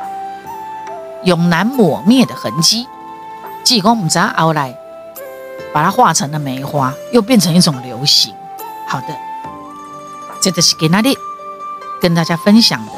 [1.24, 2.86] 永难抹灭的痕迹。
[3.64, 4.76] 济公，我们怎样熬来
[5.72, 8.34] 把它化成了梅花，又变成一种流行。
[8.86, 9.16] 好的，
[10.42, 11.16] 这个是给哪里
[12.00, 12.92] 跟大家分享的？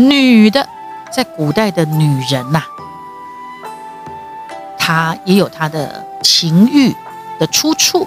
[0.00, 0.68] 女的，
[1.10, 2.62] 在古代的女人呐，
[4.78, 6.94] 她也有她的情欲
[7.38, 8.06] 的出处。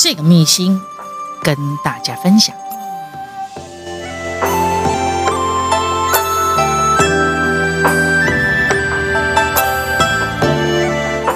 [0.00, 0.80] 这个秘辛
[1.42, 2.54] 跟大家分享。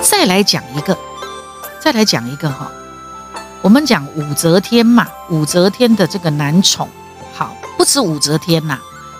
[0.00, 0.96] 再来讲一个，
[1.80, 2.70] 再来讲一个哈。
[3.62, 6.88] 我们讲武则天嘛，武则天的这个男宠，
[7.34, 8.78] 好，不止武则天呐，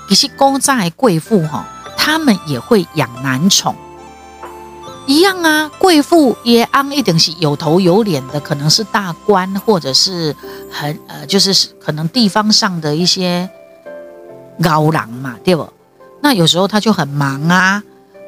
[0.09, 1.65] 一些公在贵妇哈，
[1.97, 3.75] 他们也会养男宠。
[5.07, 10.35] 一样啊，贵妇也安一定是有头有脸的，可能是大官，或者是
[10.71, 13.49] 很呃，就是可能地方上的一些
[14.63, 15.69] 高郎嘛，对不？
[16.23, 17.83] 那有时候他就很忙啊，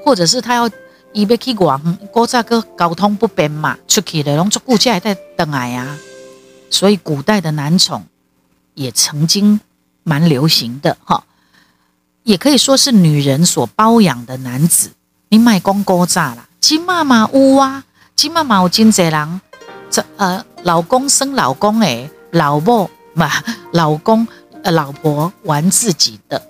[0.04, 0.68] 或者是他要
[1.12, 5.96] 一边去广，国家个交通不便嘛，出去的拢做顾家在等来啊。
[6.70, 8.04] 所以古代的男宠
[8.74, 9.60] 也曾经
[10.02, 11.24] 蛮流行的哈，
[12.24, 14.90] 也可以说是女人所包养的男子。
[15.28, 16.48] 你卖公高炸啦！
[16.64, 17.84] 金妈妈有啊，
[18.16, 19.40] 金妈妈有真济人，
[19.90, 23.30] 这呃老公生老公诶，老婆嘛，
[23.72, 24.26] 老公
[24.62, 26.40] 呃老婆玩自己的，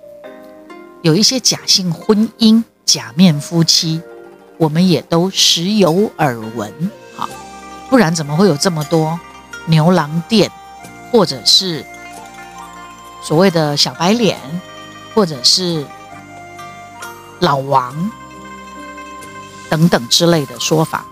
[1.02, 4.00] 有一些假性婚姻、假面夫妻，
[4.56, 6.72] 我们也都时有耳闻，
[7.16, 7.28] 哈，
[7.90, 9.18] 不然怎么会有这么多
[9.66, 10.48] 牛郎店，
[11.10, 11.84] 或者是
[13.20, 14.38] 所谓的小白脸，
[15.12, 15.84] 或者是
[17.40, 18.12] 老王
[19.74, 21.04] 等等之类的说法？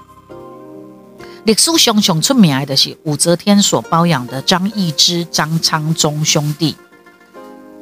[1.43, 6.77] 历史上上出名的是武则天所包养的张易之、张昌宗兄弟。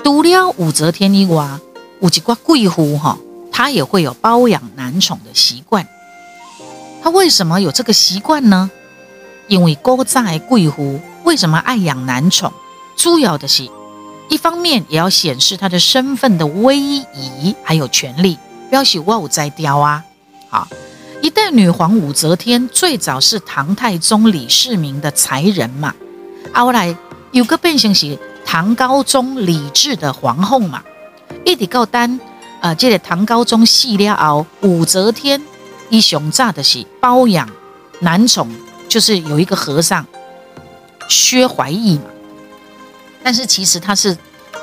[0.02, 1.60] 除了武则天以外，
[2.00, 3.18] 有一挂贵妇哈，
[3.52, 5.86] 她也会有包养男宠的习惯。
[7.02, 8.70] 她为什么有这个习惯呢？
[9.48, 12.50] 因为古在贵妇为什么爱养男宠？
[12.96, 13.68] 主要的是，
[14.30, 18.38] 一方面也要显示她的身份的威仪还有权力，
[18.70, 20.02] 表示我有在雕啊，
[20.50, 20.68] 好。
[21.22, 25.94] 一代女皇武则天最早是唐太宗李世民的才人嘛，
[26.50, 26.96] 后来
[27.30, 30.82] 有个变成是唐高宗李治的皇后嘛，
[31.44, 32.18] 一直到单
[32.62, 35.42] 呃，这个唐高宗死了后，武则天
[35.90, 37.46] 一雄炸的是包养
[37.98, 38.50] 男宠，
[38.88, 40.06] 就是有一个和尚
[41.06, 42.04] 薛怀义嘛，
[43.22, 44.16] 但是其实他是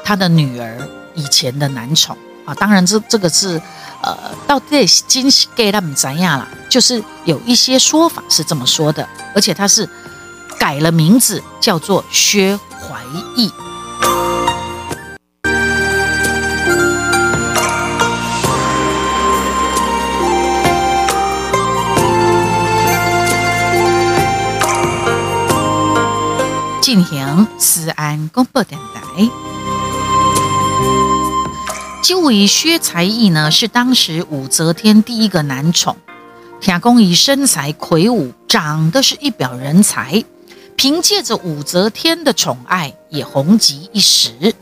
[0.03, 2.17] 他的女儿以前的男宠。
[2.47, 3.61] 啊，当然这这个是。
[3.99, 6.47] 呃，到底惊喜给他们怎样了？
[6.69, 9.89] 就是有一些说法是这么说的，而且他是
[10.59, 13.01] 改了名字，叫做薛怀
[13.35, 13.51] 义。
[26.79, 29.46] 进行思安公布电台。
[32.03, 35.97] 这位薛才义呢，是当时武则天第一个男宠。
[36.61, 40.23] 听公以身材魁梧，长得是一表人才，
[40.75, 44.55] 凭借着武则天的宠爱，也红极一时。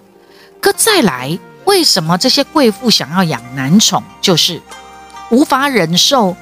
[0.60, 4.02] 可再来，为什么这些贵妇想要养男宠？
[4.22, 4.62] 就是
[5.30, 6.36] 无法忍受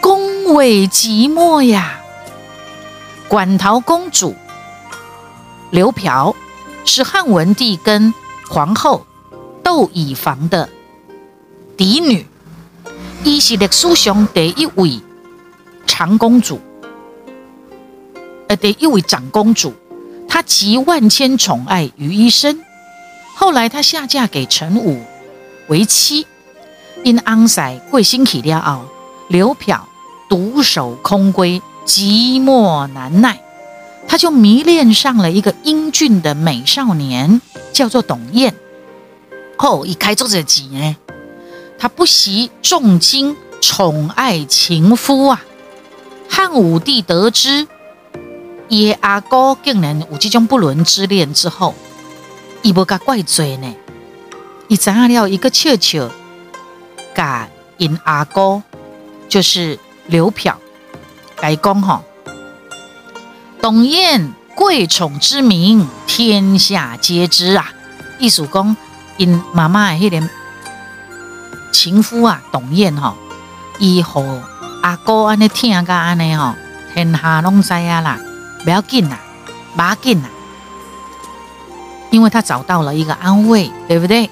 [0.00, 2.00] 宫闱寂寞呀。
[3.28, 4.34] 馆陶公主
[5.70, 6.34] 刘嫖
[6.84, 8.12] 是汉文帝跟
[8.48, 9.06] 皇后。
[9.70, 10.68] 窦以房的
[11.76, 12.26] 嫡女，
[13.22, 15.00] 伊是历史上第一位
[15.86, 16.58] 长公主，
[18.48, 19.72] 呃，第一位长公主。
[20.26, 22.60] 她集万千宠爱于一身。
[23.36, 25.00] 后来她下嫁给陈武
[25.68, 26.26] 为妻，
[27.04, 28.86] 因安塞贵心起了后，
[29.28, 29.86] 刘嫖
[30.28, 33.40] 独守空闺，寂寞难耐，
[34.08, 37.40] 她就迷恋上了一个英俊的美少年，
[37.72, 38.52] 叫做董燕。
[39.62, 40.96] 后一开做这几呢，
[41.78, 45.42] 他不惜重金宠爱情夫啊。
[46.30, 47.68] 汉武帝得知
[48.68, 51.74] 耶阿哥竟然有这种不伦之恋之后，
[52.62, 53.74] 伊无甲怪罪呢，
[54.68, 56.08] 伊知影了一个悄悄，
[57.14, 57.46] 甲
[57.76, 58.62] 因阿哥
[59.28, 60.58] 就是刘嫖
[61.42, 62.02] 来讲吼，
[63.60, 67.70] 董燕贵宠之名，天下皆知啊，
[68.18, 68.74] 意思讲。
[69.20, 70.30] 因妈妈的迄个
[71.70, 73.14] 情夫啊，董燕吼，
[73.78, 74.42] 伊和
[74.82, 76.54] 阿哥安尼听个安尼吼，
[76.94, 78.18] 天下拢知啊啦，
[78.64, 79.20] 不要紧啦，
[79.76, 80.28] 不要紧啦，
[82.08, 84.30] 因为他找到了一个安慰，对不对？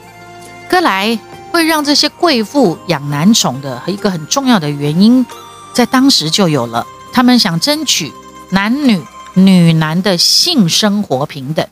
[0.71, 1.19] 哥来
[1.53, 5.27] 会让这些贵妇养男宠的一个很重要的原因，
[5.75, 8.11] 在当时就有了，他们想争取
[8.53, 11.69] 男女女男的性生活平等。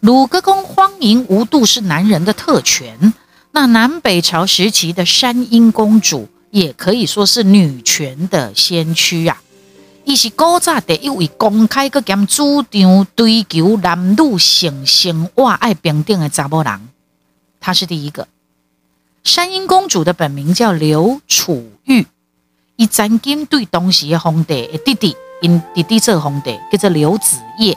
[0.00, 3.14] 鲁歌公荒淫无度是男人的特权，
[3.52, 9.40] 那南北朝时期的山阴公主也可以说是女权的先驱啊！
[10.04, 16.88] 伊是古早第一位公开个兼主张追求男女性生活爱平等的查某人，
[17.58, 18.28] 她是第一个。
[19.24, 22.06] 山阴公主的本名叫刘楚玉，
[22.76, 27.76] 伊曾经对当时的皇帝的弟弟，因弟弟做皇帝叫做刘子业，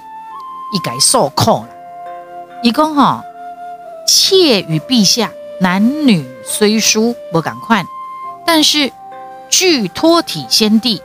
[0.76, 1.79] 伊改受控了。
[2.62, 3.24] 一共哈，
[4.06, 5.32] 妾与陛下
[5.62, 7.86] 男女虽殊不敢快，
[8.46, 8.92] 但是
[9.50, 11.02] 据托体先帝，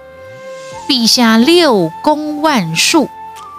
[0.89, 3.09] 陛下六宫万数，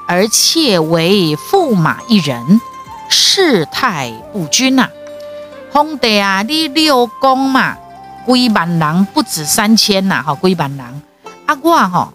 [0.08, 2.60] 而妾为驸马一人，
[3.08, 4.90] 事态不均呐。
[5.72, 7.78] 皇帝啊，你六宫嘛，
[8.28, 10.86] 几万人不止三千呐，哈，几万人。
[11.46, 12.14] 啊，我哈，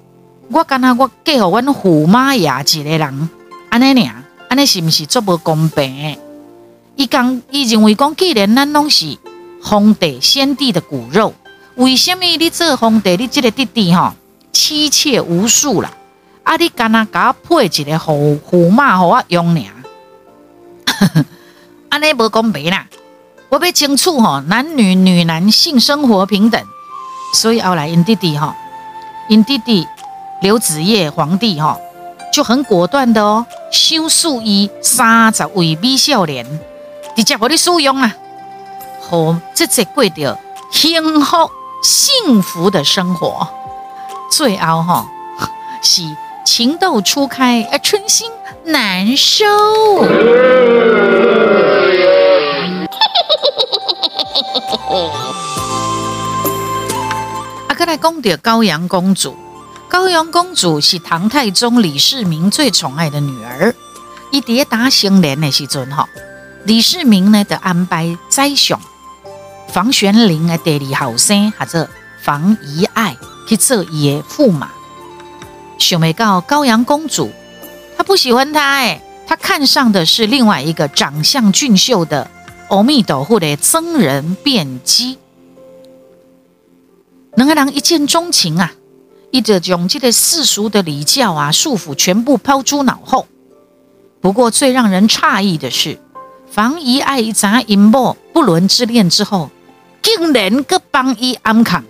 [0.51, 3.31] 我干那我嫁给阮驸马爷一个人，
[3.71, 4.20] 安尼尔。
[4.51, 6.19] 安尼是毋是足无公平？
[6.97, 9.17] 伊讲，伊认为讲，既然咱拢是
[9.63, 11.33] 皇帝先帝的骨肉，
[11.77, 14.13] 为什么你做皇帝，你这个弟弟吼
[14.51, 15.93] 妻妾无数啦？
[16.43, 19.63] 啊，你干那甲我配一个胡胡马互我用尔，
[21.89, 22.89] 安尼无公平啦！
[23.51, 26.61] 我要清楚吼，男女女男性生活平等，
[27.35, 28.53] 所以后来因弟弟吼，
[29.29, 29.87] 因弟弟
[30.43, 31.81] 刘子业皇帝吼
[32.33, 36.47] 就很果断的哦，修树衣三十位美少年，
[37.17, 38.15] 直接互你使用啊，
[39.09, 40.39] 好，直接过着
[40.71, 41.51] 幸福
[41.83, 43.49] 幸福的生活。
[44.31, 45.07] 最后吼
[45.83, 46.03] 是
[46.45, 48.31] 情窦初开，而春心
[48.65, 49.45] 难收。
[57.69, 59.35] 啊，再来讲到高阳公主。
[59.91, 63.75] 高阳公主是唐太宗李世民最宠爱的女儿。
[64.31, 66.09] 伊伫打新年的时阵，吼，
[66.63, 68.81] 李世民呢，就安排宰相
[69.67, 71.91] 房玄龄的第二后生，或者
[72.23, 73.17] 房遗爱
[73.49, 74.71] 去做伊的驸马。
[75.77, 77.29] 想未到高阳公主，
[77.97, 82.31] 她不喜欢他，哎，她看上的是另外一个长相俊秀的
[82.69, 85.19] 阿弥陀佛的僧人辩机。
[87.35, 88.73] 两个人一见钟情啊！
[89.31, 93.27] 一者将这个世俗的礼教啊束缚全部抛诸脑后。
[94.21, 95.99] 不过最让人诧异的是，
[96.51, 99.51] 房遗爱一杂淫魔不伦之恋之后，
[100.03, 101.85] 竟然个帮伊安康，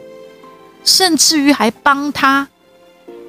[0.84, 2.49] 甚至于还帮他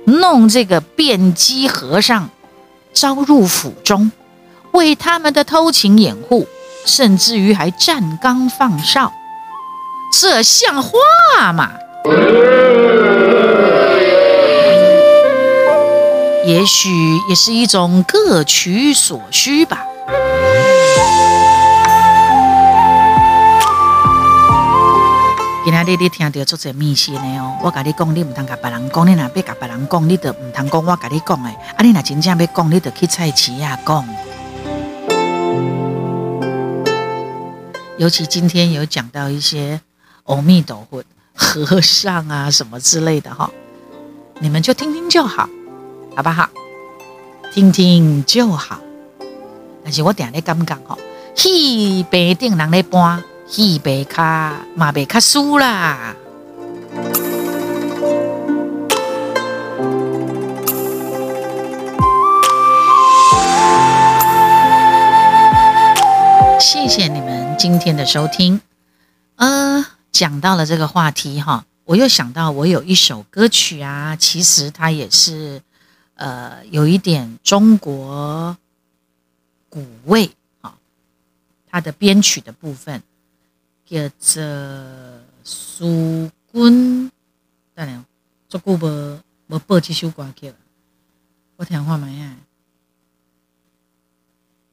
[0.05, 2.29] 弄这个辩机和尚
[2.93, 4.11] 招入府中，
[4.71, 6.47] 为他们的偷情掩护，
[6.85, 9.11] 甚至于还站岗放哨，
[10.11, 11.71] 这像话吗？
[16.51, 16.89] 也许
[17.29, 19.85] 也是一种各取所需吧。
[25.63, 31.49] 今仔日你听到作者秘信的哦，我甲你讲，你唔通甲别人讲，你若要甲别人讲，你就唔通讲我甲你讲的。
[31.49, 34.05] 啊，你若真正要讲，你就去菜市啊讲。
[37.97, 39.79] 尤其今天有讲到一些
[40.25, 41.01] 阿弥陀佛、
[41.33, 43.49] 和尚啊什么之类的哈，
[44.39, 45.47] 你们就听听就好。
[46.21, 46.47] 好不好？
[47.51, 48.79] 听听就好。
[49.83, 50.95] 但是我定咧感觉吼，
[51.33, 56.15] 戏白顶人咧搬，戏白卡嘛白卡输啦。
[66.59, 68.61] 谢谢你们今天的收听。
[69.37, 75.63] 呃，讲到了这个话题哈，我又想到我有一首歌曲啊，其实它也是。
[76.21, 78.55] 呃，有一点中国
[79.69, 80.29] 古味
[80.61, 80.77] 啊，
[81.65, 83.01] 它的编曲的部分，
[83.87, 84.43] 叫做
[85.43, 87.09] 《苏军》。
[87.73, 88.05] 等下，
[88.47, 90.55] 足久无无播这首歌曲了，
[91.55, 92.37] 我听话没呀？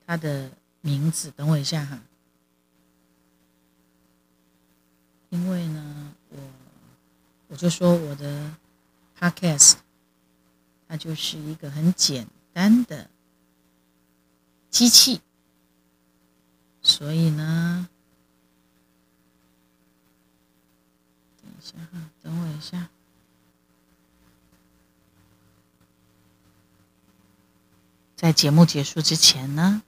[0.05, 0.51] 它的
[0.83, 1.99] 名字，等我一下哈，
[5.31, 6.37] 因为呢，我
[7.47, 8.55] 我就说我的
[9.19, 9.77] Podcast。
[10.89, 13.11] 它就是一个很简单的
[14.71, 15.21] 机器，
[16.81, 17.87] 所以呢，
[21.43, 22.89] 等一下哈，等我一下，
[28.17, 29.83] 在节目结束之前呢，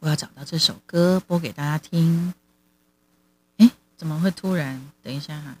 [0.00, 2.34] 我要找到这首歌播给大家听。
[3.56, 4.92] 哎，怎么会突然？
[5.02, 5.56] 等一下哈。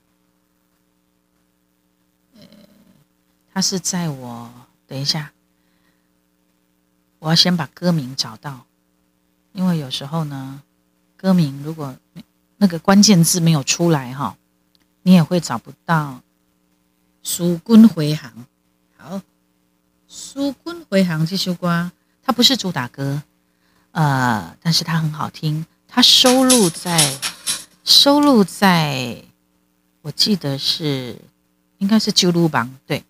[3.58, 4.48] 它是在我
[4.86, 5.32] 等一下，
[7.18, 8.64] 我要先把歌名找到，
[9.50, 10.62] 因为有时候呢，
[11.16, 11.96] 歌名如果
[12.58, 14.36] 那个关键字没有出来哈，
[15.02, 16.22] 你也会找不到。
[17.24, 18.32] 苏军回航，
[18.96, 19.20] 好，
[20.06, 21.90] 苏军回航这首歌，
[22.22, 23.20] 它不是主打歌，
[23.90, 27.18] 呃，但是它很好听，它收录在
[27.82, 29.20] 收录在，
[30.02, 31.20] 我记得是
[31.78, 33.02] 应该是旧路榜对。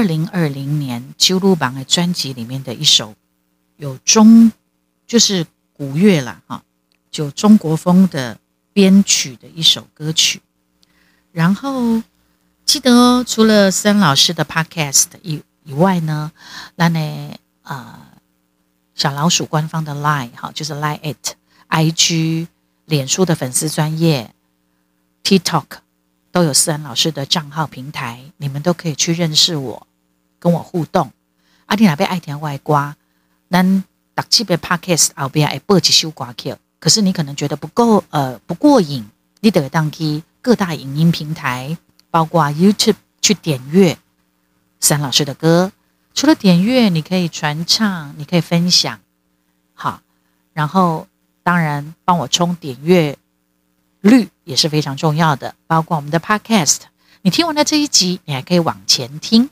[0.00, 3.14] 二零二零年《秋露榜》的专辑里面的一首，
[3.76, 4.50] 有中
[5.06, 6.64] 就是古乐了哈，
[7.10, 8.38] 就中国风的
[8.72, 10.40] 编曲的一首歌曲。
[11.32, 12.02] 然后
[12.64, 16.32] 记得哦，除了森老师的 Podcast 以以外呢，
[16.76, 18.08] 那呢啊
[18.94, 22.46] 小老鼠官方的 Line 哈，就是 Line it，IG
[22.86, 24.34] 脸书的粉丝专业
[25.22, 25.66] TikTok。
[26.32, 29.88] 都有思安老师的账号平台，你们都可以去认识我，
[30.40, 31.12] 跟我互动。
[31.66, 32.96] 阿弟那边爱听外挂，
[33.48, 33.84] 咱
[34.14, 41.78] 打七百 Podcast 后边爱播几首歌曲，可是你可能觉得不够呃不过瘾，你得当去各大影音平台，
[42.10, 43.96] 包括 YouTube 去点阅
[44.80, 45.70] 三老师的歌，
[46.12, 48.98] 除了点阅，你可以传唱，你可以分享，
[49.74, 50.00] 好，
[50.52, 51.06] 然后
[51.44, 53.16] 当然帮我冲点阅
[54.00, 55.54] 率也是非常重要的。
[55.68, 56.78] 包括我们的 Podcast，
[57.22, 59.50] 你听完了这一集，你还可以往前听。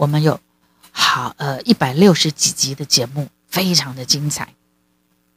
[0.00, 0.40] 我们有
[0.92, 4.54] 好呃一百六十几集的节目，非常的精彩，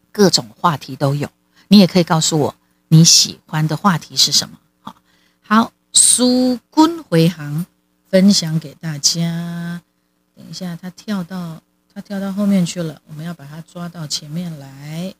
[0.09, 1.29] 各种话题都有。
[1.67, 2.55] 你也可以告诉我
[2.87, 4.57] 你喜欢的话题是什么。
[4.79, 4.95] 好，
[5.41, 7.65] 好，苏坤回航
[8.09, 9.81] 分享给大家。
[10.33, 11.61] 等一下，他跳到
[11.93, 15.13] 他跳到后面去了，我们要把他抓到前面来。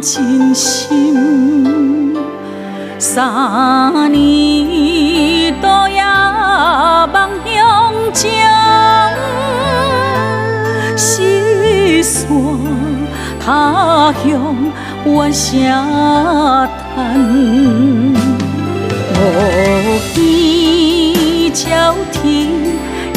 [0.00, 2.14] 真心，
[2.98, 6.02] 三年多夜
[7.12, 8.30] 梦乡情，
[10.96, 12.28] 四散
[13.44, 14.54] 他乡
[15.04, 15.60] 怨声
[16.94, 16.96] 叹，
[19.14, 19.18] 无
[20.14, 21.64] 边朝
[22.12, 22.22] 天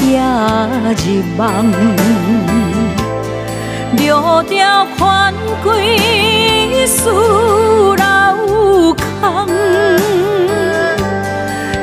[0.07, 0.09] 夜
[1.05, 1.45] 日梦，
[3.97, 5.33] 六条款
[5.63, 5.97] 归。
[6.85, 7.11] 思
[7.97, 8.33] 老
[8.95, 9.47] 空，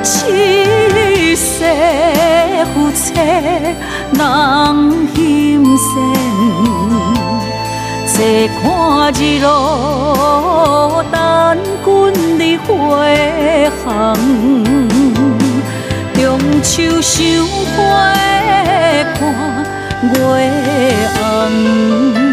[0.03, 1.65] 七世
[2.75, 4.19] 夫妻人
[5.15, 5.87] 心善，
[8.09, 8.17] 坐
[8.61, 8.65] 看
[9.13, 11.15] 日落，等
[11.85, 11.89] 君
[12.37, 13.87] 日回航，
[16.15, 16.19] 中
[16.63, 17.15] 秋赏
[17.77, 18.13] 花
[19.15, 19.56] 看
[20.03, 22.26] 月红。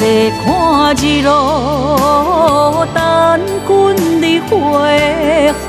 [0.00, 2.98] 坐看日落，等
[3.68, 3.70] 君
[4.22, 5.52] 日回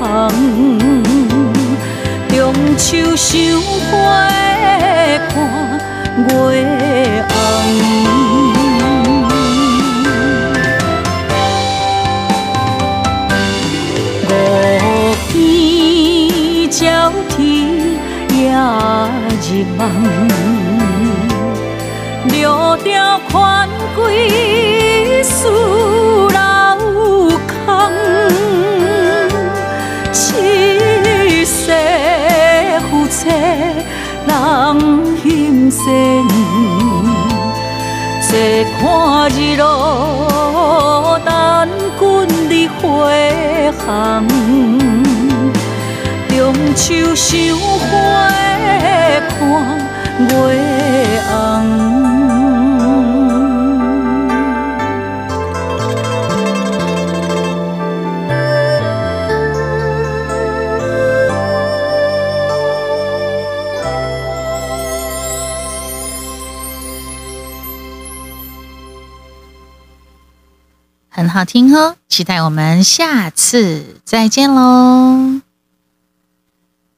[2.30, 2.34] 中
[2.78, 3.36] 秋赏
[3.90, 3.92] 花
[5.28, 5.30] 看
[6.16, 6.32] 月
[7.28, 7.36] 红。
[19.44, 19.84] 日梦，
[22.30, 22.40] 六
[22.76, 22.81] 条款
[23.94, 25.48] 归思
[26.32, 26.76] 老
[27.66, 27.92] 空，
[30.12, 31.72] 七世
[32.90, 33.28] 夫妻
[34.26, 34.30] 人
[35.20, 35.80] 心善，
[38.22, 38.30] 坐
[38.80, 38.82] 看
[39.30, 41.30] 日落，等
[41.98, 42.02] 君
[42.48, 42.82] 日回
[43.84, 43.86] 航。
[46.28, 47.28] 中秋赏
[47.78, 47.88] 花
[49.28, 49.38] 看
[50.28, 50.30] 月
[51.28, 52.11] 红。
[71.32, 71.96] 好听哦。
[72.08, 75.51] 期待我们下次再见喽。